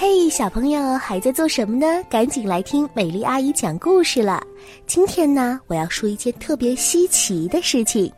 [0.00, 2.04] 嘿，小朋友还在做什么呢？
[2.08, 4.40] 赶紧来听美丽阿姨讲故事了。
[4.86, 8.12] 今天呢，我要说一件特别稀奇的事情，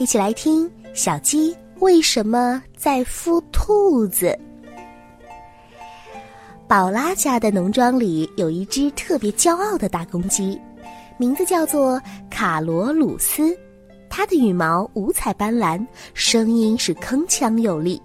[0.00, 0.66] 一起来听。
[0.94, 4.34] 小鸡为什么在孵兔子？
[6.66, 10.58] 宝拉家的农庄里有一只特别骄傲的大公鸡，
[11.18, 12.00] 名字叫做
[12.30, 13.54] 卡罗鲁斯。
[14.08, 18.00] 它的羽毛五彩斑斓，声音是铿锵有力。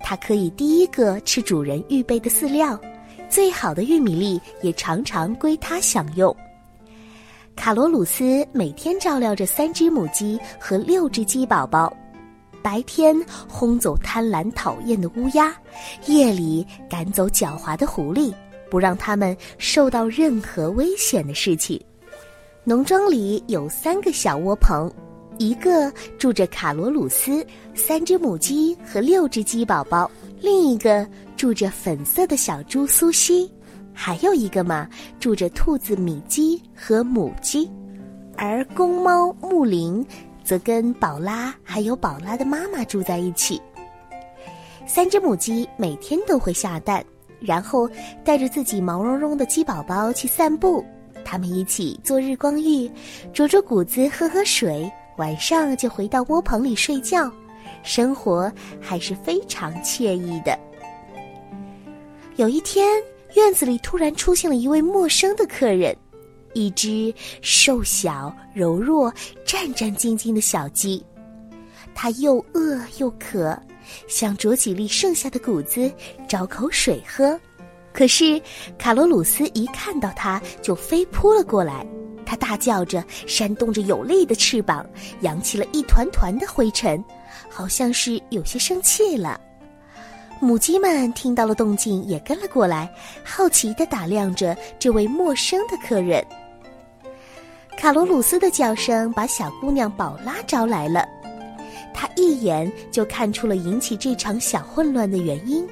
[0.00, 2.78] 它可以第一个吃主人预备的饲料，
[3.28, 6.34] 最好的玉米粒也常常归它享用。
[7.56, 11.96] 卡罗鲁斯每天照料着三只母鸡和六只鸡宝宝，
[12.62, 13.16] 白天
[13.48, 15.54] 轰走贪婪讨厌的乌鸦，
[16.06, 18.34] 夜里赶走狡猾的狐狸，
[18.70, 21.80] 不让它们受到任何危险的事情。
[22.64, 24.90] 农庄里有三个小窝棚。
[25.38, 30.08] 一个住着卡罗鲁斯，三只母鸡和六只鸡宝宝；
[30.40, 33.50] 另一个住着粉色的小猪苏西，
[33.92, 34.88] 还有一个嘛
[35.18, 37.68] 住着兔子米基和母鸡，
[38.36, 40.06] 而公猫木林
[40.44, 43.60] 则跟宝拉还有宝拉的妈妈住在一起。
[44.86, 47.04] 三只母鸡每天都会下蛋，
[47.40, 47.90] 然后
[48.22, 50.84] 带着自己毛茸茸的鸡宝宝去散步，
[51.24, 52.88] 它们一起做日光浴，
[53.32, 54.88] 煮煮谷子，喝喝水。
[55.16, 57.30] 晚上就回到窝棚里睡觉，
[57.82, 60.58] 生活还是非常惬意的。
[62.36, 62.86] 有一天，
[63.34, 65.96] 院子里突然出现了一位陌生的客人，
[66.52, 69.12] 一只瘦小、柔弱、
[69.44, 71.04] 战战兢兢的小鸡。
[71.94, 73.56] 它又饿又渴，
[74.08, 75.90] 想啄几粒剩下的谷子
[76.26, 77.38] 找口水喝。
[77.92, 78.42] 可是
[78.76, 81.86] 卡罗鲁斯一看到它，就飞扑了过来。
[82.24, 84.84] 它大叫着，扇动着有力的翅膀，
[85.20, 87.02] 扬起了一团团的灰尘，
[87.48, 89.40] 好像是有些生气了。
[90.40, 92.92] 母鸡们听到了动静，也跟了过来，
[93.24, 96.24] 好奇地打量着这位陌生的客人。
[97.78, 101.06] 卡罗鲁斯的叫声把小姑娘宝拉招来了，
[101.94, 105.66] 她一眼就看出了引起这场小混乱的原因。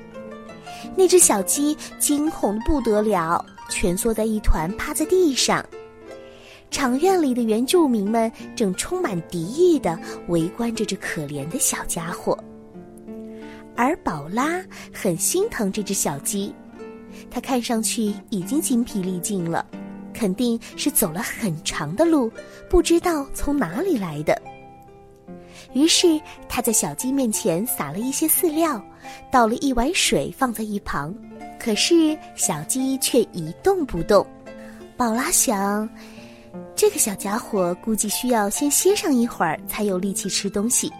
[0.96, 5.64] 那只小鸡惊恐的不得了，蜷缩在一团，趴在地上。
[6.72, 9.96] 场院里的原住民们正充满敌意地
[10.28, 12.36] 围观着这可怜的小家伙，
[13.76, 16.52] 而宝拉很心疼这只小鸡，
[17.30, 19.64] 它看上去已经精疲力尽了，
[20.14, 22.32] 肯定是走了很长的路，
[22.70, 24.40] 不知道从哪里来的。
[25.74, 28.82] 于是他在小鸡面前撒了一些饲料，
[29.30, 31.14] 倒了一碗水放在一旁，
[31.60, 34.26] 可是小鸡却一动不动。
[34.96, 35.88] 宝拉想。
[36.82, 40.92] 这个小家伙估计需要先歇上一会儿才有力气吃东西，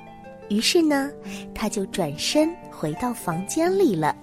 [0.49, 1.11] 于是呢，
[1.53, 4.15] 他就转身回到房间里了。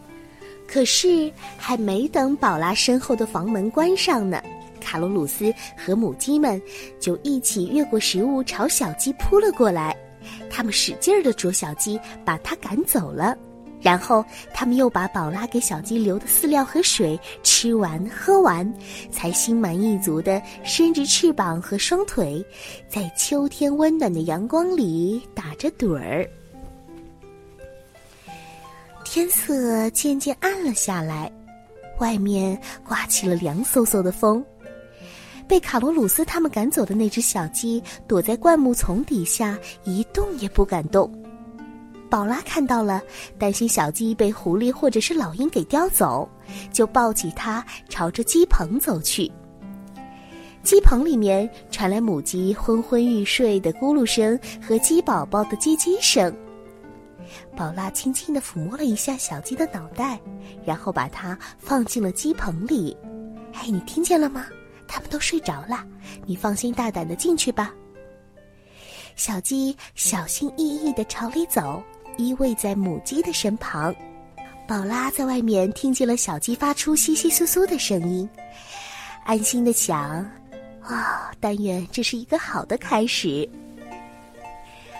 [0.65, 4.41] 可是还没等宝拉身后的房门关上呢，
[4.79, 6.61] 卡罗鲁斯和母鸡们
[6.97, 9.93] 就一起越过食物朝小鸡扑了过来，
[10.49, 13.37] 他们使劲儿地啄小鸡，把它赶走了。
[13.81, 14.23] 然后，
[14.53, 18.73] 他们又把宝拉给小鸡留的饲料和水吃完喝完，
[19.09, 22.45] 才心满意足地伸直翅膀和双腿，
[22.89, 26.29] 在秋天温暖的阳光里打着盹儿。
[29.05, 31.31] 天色渐渐暗了下来，
[31.99, 34.43] 外面刮起了凉飕飕的风。
[35.47, 41.11] 被卡罗鲁斯他们赶走的那只小鸡躲在灌木丛底下，一动也不敢动。
[42.09, 43.01] 宝拉看到了，
[43.37, 46.27] 担心小鸡被狐狸或者是老鹰给叼走，
[46.73, 49.31] 就抱起它朝着鸡棚走去。
[50.63, 56.35] 鸡棚里面传来母鸡昏昏欲睡的咕噜声和鸡宝宝的叽叽声。
[57.55, 60.19] 宝拉轻轻地抚摸了一下小鸡的脑袋，
[60.65, 62.97] 然后把它放进了鸡棚里。
[63.53, 64.47] 哎，你听见了吗？
[64.87, 65.85] 它们都睡着了，
[66.25, 67.71] 你放心大胆的进去吧。
[69.15, 71.83] 小鸡小心翼翼地朝里走。
[72.19, 73.95] 依偎在母鸡的身旁，
[74.67, 78.29] 宝拉在外面听见了小鸡发出窸窸窣窣的声音，
[79.23, 79.97] 安心的想：
[80.81, 83.49] 啊，但愿这是一个好的开始。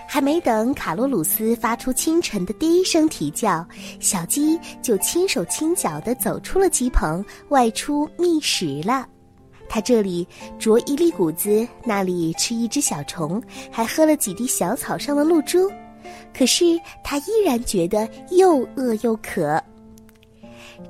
[0.07, 3.67] 还没等卡洛鲁斯发出清晨的第一声啼叫，
[3.99, 9.05] 小鸡就轻手轻脚的走出了鸡棚，外出觅食了。
[9.67, 10.25] 它这里
[10.57, 15.69] 啄一粒谷子，那里吃一只小虫，还喝了几滴小草上的露珠。
[16.33, 19.61] 可是他依然觉得又饿又渴。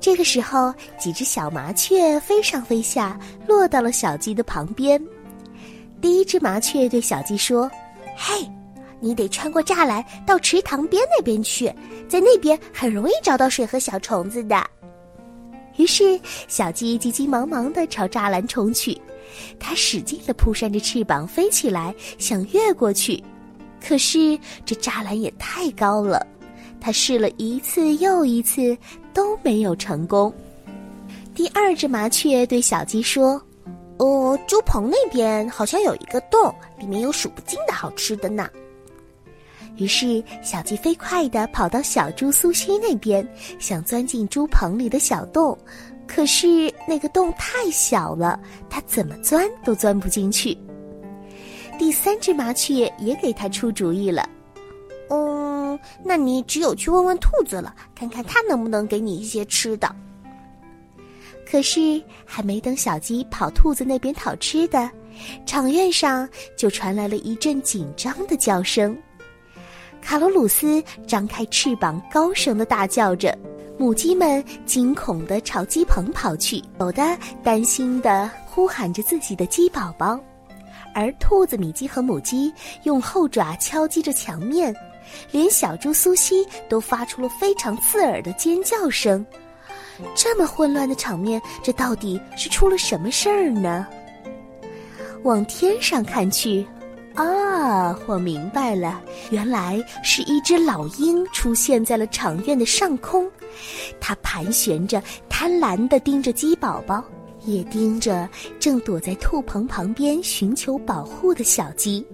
[0.00, 5.02] 这个时候，几只小麻雀飞上飞下，落到了小鸡的旁边。
[6.00, 7.70] 第一只麻雀对小鸡说
[8.16, 8.48] ：“嘿，
[9.00, 11.66] 你得穿过栅栏到池塘边那边去，
[12.08, 14.64] 在那边很容易找到水和小虫子的。
[15.76, 18.98] ”于是，小鸡急急忙忙地朝栅栏冲去，
[19.58, 23.22] 它使劲地扑扇着翅膀飞起来，想越过去。
[23.86, 26.26] 可是这栅栏也太高了，
[26.80, 28.76] 它试了一次又一次
[29.12, 30.32] 都没有成功。
[31.34, 33.40] 第二只麻雀对小鸡说
[33.98, 38.48] ：“哦，猪棚那边好像有一个洞，里面有数不尽的好吃的呢。”
[39.76, 43.26] 于是，小鸡飞快地跑到小猪苏西那边，
[43.58, 45.56] 想钻进猪棚里的小洞，
[46.06, 48.38] 可是那个洞太小了，
[48.68, 50.58] 它怎么钻都钻不进去。
[51.80, 54.28] 第三只麻雀也给他出主意了，
[55.08, 59.90] 嗯，那你只有去问问兔子了，看看它能不能给你一些吃的。
[61.50, 64.90] 可是还没等小鸡跑兔子那边讨吃的，
[65.46, 68.94] 场院上就传来了一阵紧张的叫声。
[70.02, 73.34] 卡罗鲁斯张开翅膀，高声的大叫着，
[73.78, 77.02] 母鸡们惊恐的朝鸡棚跑去，有的
[77.42, 80.20] 担心的呼喊着自己的鸡宝宝，
[80.94, 82.52] 而兔子米鸡和母鸡
[82.84, 84.74] 用后爪敲击着墙面，
[85.30, 89.24] 连小猪苏西都发出了非常刺耳的尖叫声。
[90.14, 93.86] 这么混乱的场面，这到底是出了什么事儿呢？
[95.22, 96.66] 往天上看去。
[97.14, 103.28] 啊，我明白了，原来是一只老鹰出现在了场院的上空，
[104.00, 107.04] 它盘旋着，贪婪地盯着鸡宝宝，
[107.44, 108.28] 也盯着
[108.58, 112.04] 正躲在兔棚旁边寻求保护的小鸡。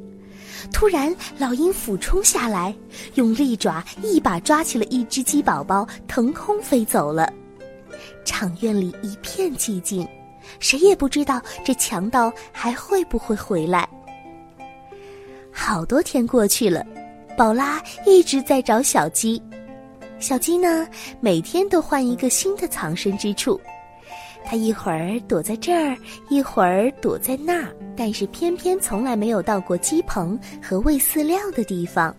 [0.73, 2.75] 突然，老鹰俯冲下来，
[3.14, 7.32] 用利爪一把抓起了一只鸡宝宝，腾空飞走了。
[8.25, 10.06] 场院里一片寂静，
[10.58, 13.88] 谁也不知道这强盗还会不会回来。
[15.52, 16.84] 好多天过去了，
[17.37, 19.40] 宝拉一直在找小鸡。
[20.19, 20.88] 小鸡呢，
[21.20, 23.61] 每天都换一个新的藏身之处。
[24.46, 25.96] 它一会儿躲在这儿，
[26.28, 32.14] 一会儿躲在那儿，但是偏偏从来没有到过鸡棚和喂饲料的地方。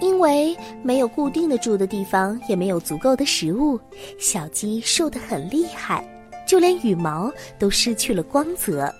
[0.00, 3.78] 因为没有固定的住的地方，也没有足够的食物，
[4.18, 6.04] 小鸡瘦得很厉害，
[6.48, 8.92] 就连羽毛都失去了光泽。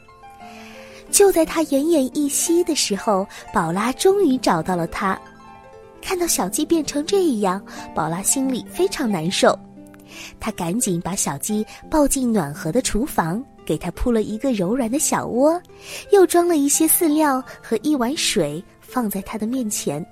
[1.11, 5.21] 就在他奄奄一息的时候，宝拉终于找到了他。
[6.01, 7.61] 看到小鸡变成这样，
[7.93, 9.59] 宝拉心里非常难受。
[10.39, 15.61] 他赶紧把小鸡抱进暖和的厨房，给它铺了一个柔软的小窝，
[16.13, 20.05] 又装了一些饲料和一碗水放在它的面前。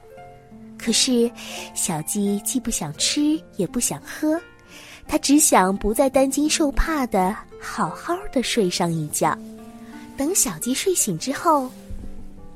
[0.79, 1.31] 可是，
[1.75, 4.41] 小鸡既不想吃，也不想喝，
[5.07, 9.37] 它只想不再担惊受怕的好好的睡上一觉。
[10.17, 11.71] 等小鸡睡醒之后，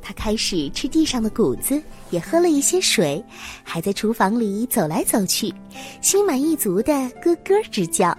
[0.07, 3.21] 它开始吃地上的谷子，也喝了一些水，
[3.65, 5.53] 还在厨房里走来走去，
[6.01, 8.17] 心满意足的咯咯直叫。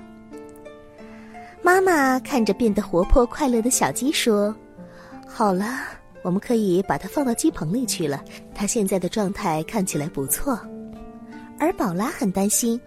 [1.64, 4.54] 妈妈看着变得活泼快乐的小鸡说
[5.26, 5.80] ：“好了，
[6.24, 8.22] 我们可以把它放到鸡棚里去了。
[8.54, 10.60] 它现在的状态看起来不错。”
[11.58, 12.78] 而宝拉很担心：“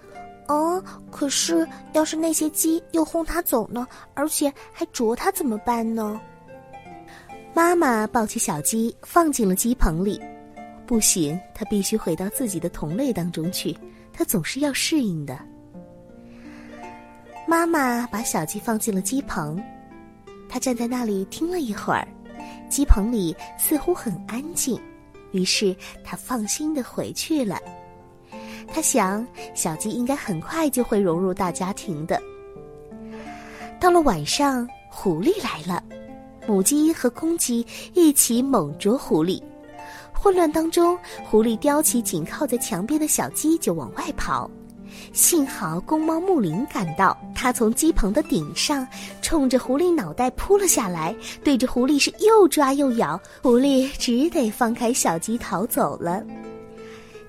[0.46, 3.88] 哦，可是要是那些鸡又轰它走呢？
[4.12, 6.20] 而且还啄它怎么办呢？”
[7.52, 10.20] 妈妈抱起小鸡，放进了鸡棚里。
[10.86, 13.76] 不行，它必须回到自己的同类当中去。
[14.12, 15.38] 它总是要适应的。
[17.46, 19.62] 妈妈把小鸡放进了鸡棚，
[20.48, 22.06] 它站在那里听了一会儿，
[22.68, 24.80] 鸡棚里似乎很安静，
[25.32, 27.58] 于是它放心的回去了。
[28.72, 32.20] 他想，小鸡应该很快就会融入大家庭的。
[33.80, 35.82] 到了晚上，狐狸来了。
[36.50, 37.64] 母鸡和公鸡
[37.94, 39.40] 一起猛啄狐狸，
[40.12, 44.50] 混乱当中，狐狸叼起紧靠在墙边的小鸡就往外跑。
[45.12, 48.84] 幸好公猫木林赶到，它从鸡棚的顶上
[49.22, 51.14] 冲着狐狸脑袋扑了下来，
[51.44, 56.20] 对着狐狸是又抓又咬，狐狸只得放开小鸡逃走了。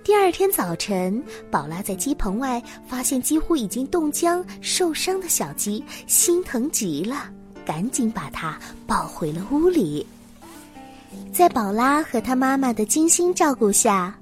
[0.04, 7.30] 第二天早晨，宝拉在鸡棚外发现几乎已经冻僵、受伤的小鸡，心疼极了。
[7.72, 10.06] 赶紧把它抱回了屋里。
[11.32, 14.14] 在宝拉和他妈妈的精心照顾下，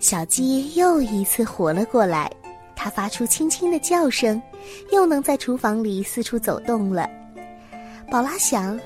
[0.00, 2.28] 小鸡又一次活了过来。
[2.74, 4.42] 它发出轻轻的叫声，
[4.90, 7.08] 又能在厨房里四处走动了。
[8.10, 8.76] 宝拉想，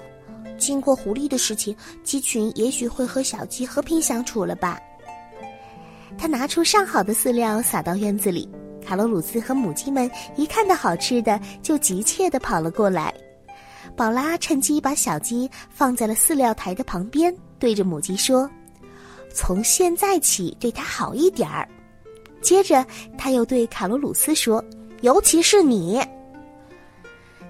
[0.58, 4.78] 经过狐狸的事情，鸡群也许会和小鸡和平相处了吧。
[6.18, 8.46] 他拿出上好的饲料撒到院子里，
[8.86, 13.10] 卡罗鲁斯和母鸡们一看到好吃的，就急切地跑了过来。
[13.96, 18.50] 宝拉趁机把小鸡放在了饲料台的旁边，对着母鸡说
[19.32, 21.68] ：“从现在起，对它好一点儿。”
[22.42, 22.84] 接着，
[23.16, 24.62] 他又对卡罗鲁斯说
[25.02, 26.02] ：“尤其是你。”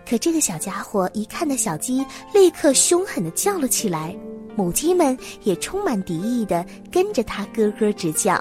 [0.08, 4.14] 可这个小家伙一看到小鸡，立刻凶狠地叫了起来。
[4.54, 8.38] 母鸡们也充满敌意地跟着它咯咯直叫，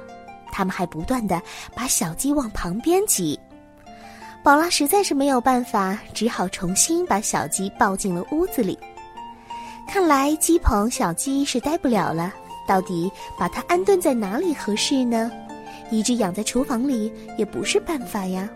[0.52, 1.42] 它们还不断地
[1.74, 3.40] 把小鸡往旁边挤。
[4.44, 8.78] 宝拉实在是没有办法，只好重新把小鸡抱进了屋子里。
[9.88, 12.34] 看来鸡棚小鸡是待不了了，
[12.68, 13.10] 到底
[13.40, 15.32] 把它安顿在哪里合适呢？
[15.90, 18.50] 一直养在厨房里也不是办法呀。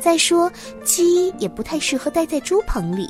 [0.00, 0.50] 再说，
[0.84, 3.06] 鸡也不太适合待在猪棚里。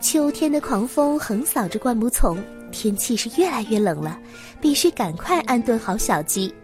[0.00, 2.42] 秋天的狂风横扫着灌木丛，
[2.72, 4.18] 天气是越来越冷了，
[4.58, 6.54] 必须赶快安顿好小鸡。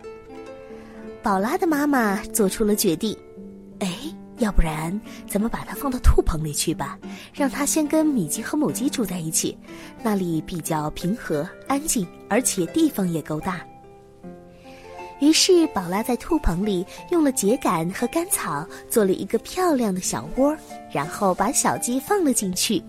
[1.23, 3.15] 宝拉的妈妈做出了决定，
[4.39, 6.99] 要不然咱们把它放到兔棚里去吧，
[7.33, 9.57] 让它先跟米鸡和母鸡住在一起，
[10.03, 13.61] 那里比较平和安静，而且地方也够大。
[15.19, 20.55] 于是，宝拉在兔棚里用了秸秆和干草做了一个漂亮的小窝，
[20.93, 22.83] 然后把小鸡放了进去。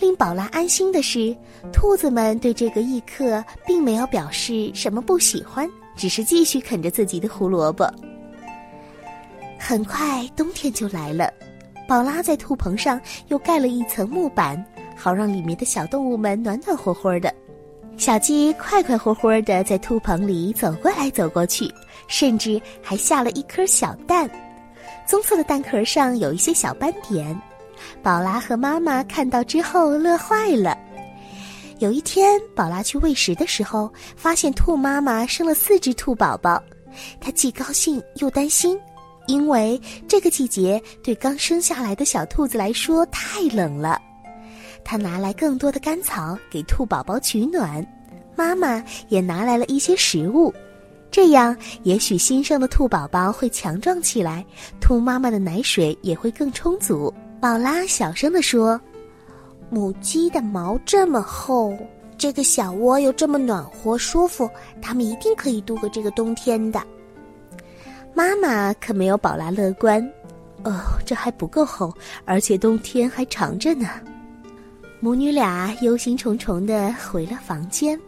[0.00, 1.36] 令宝拉安心的是，
[1.72, 7.88] 兔子们对这个异客并没有表示什么不喜欢，只是继续啃着自己的胡萝卜。
[9.70, 11.32] 很快，冬天就来了，
[11.86, 14.60] 宝拉在兔棚上又盖了一层木板，
[14.96, 17.32] 好让里面的小动物们暖暖和和的。
[17.96, 21.72] 小鸡快快活活的在兔棚里走过来走过去，
[22.08, 24.28] 甚至还下了一颗小蛋，
[25.06, 27.40] 棕色的蛋壳上有一些小斑点。
[28.02, 30.76] 宝拉和妈妈看到之后乐坏了。
[31.78, 36.60] 有一天，宝拉去喂食的时候，发现兔妈妈生了四只兔宝宝，
[37.20, 38.76] 她既高兴又担心，
[39.30, 44.00] 因为这个季节对刚生下来的小兔子来说太冷了。
[44.82, 47.86] 它拿来更多的干草给兔宝宝取暖，
[48.34, 50.52] 妈妈也拿来了一些食物，
[51.12, 54.44] 这样也许新生的兔宝宝会强壮起来，
[54.80, 57.12] 兔妈妈的奶水也会更充足。
[57.40, 58.80] 宝拉小声地说
[59.70, 61.72] ：“母鸡的毛这么厚，
[62.18, 64.50] 这个小窝又这么暖和舒服，
[64.82, 66.82] 它们一定可以度过这个冬天的。”
[68.20, 69.98] 妈妈可没有宝拉乐观，
[70.62, 71.90] 哦，这还不够厚，
[72.26, 73.88] 而且冬天还长着呢。
[75.00, 77.98] 母女俩忧心忡忡地回了房间。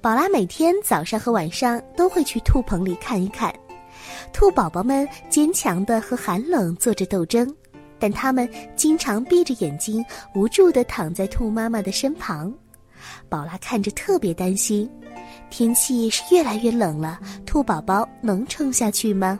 [0.00, 3.54] 宝拉每天早上和晚上都会去兔棚里看一看，
[4.32, 7.54] 兔宝宝们坚强地和寒冷做着斗争。
[7.98, 10.02] 但他们经常闭着眼睛，
[10.34, 12.50] 无助地躺在兔妈妈的身旁。
[13.28, 14.90] 宝拉看着特别担心，
[15.50, 19.38] 天气是越来越冷了，兔宝宝能撑下去吗？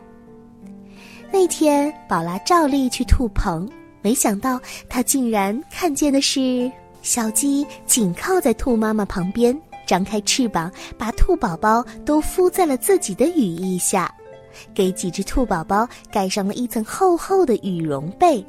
[1.31, 3.67] 那天，宝拉照例去兔棚，
[4.01, 6.71] 没想到她竟然看见的是
[7.01, 14.13] 小鸡紧靠在兔妈妈旁边，张开翅膀，把兔宝宝都敷在了自己的羽翼下，
[14.73, 18.45] 给几只兔宝宝盖上了一层厚厚的羽绒被。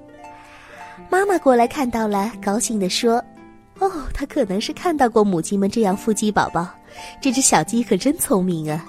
[1.10, 3.22] 妈妈过来看到了，高兴地说
[3.80, 6.68] ：“哦，她可能是看到过母鸡们这样孵鸡宝宝。
[7.20, 8.86] 这只小鸡可真聪明啊！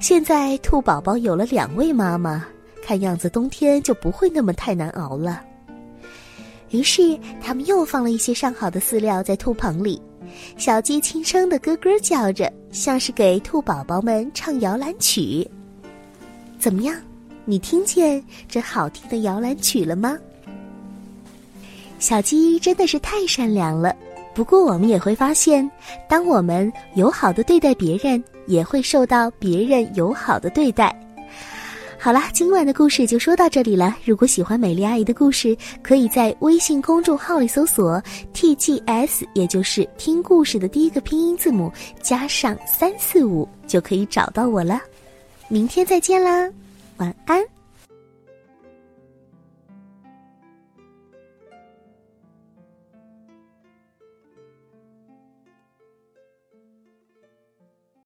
[0.00, 2.46] 现在兔宝宝有了两位妈妈，
[2.84, 5.42] 看样子冬天就不会那么太难熬了。”
[6.70, 10.00] 于是他们又放了一些上好的饲料在兔棚里，
[10.58, 15.48] 小鸡轻声的咯咯叫着，像是给兔宝宝们唱摇篮曲。
[16.58, 16.94] 怎么样，
[17.46, 20.18] 你听见这好听的摇篮曲了吗？
[21.98, 23.96] 小鸡真的是太善良了，
[24.38, 25.68] 不过我们也会发现，
[26.08, 30.96] 当我们友好的对待别人，也会受到别人友好的对待。
[31.98, 33.96] 好了，今晚的故事就说到这里了。
[34.04, 38.00] 如果喜欢美丽阿姨的故事，可以在微信公众号里搜索
[38.32, 41.68] “tgs”，也就是听故事的第一个拼音字母
[42.00, 44.80] 加上三四五，就可以找到我了。
[45.48, 46.48] 明天再见啦，
[46.98, 47.57] 晚安。